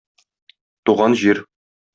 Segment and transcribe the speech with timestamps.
[0.91, 1.43] Туган җир...